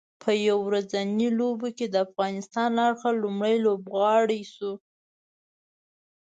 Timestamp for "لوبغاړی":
3.65-4.41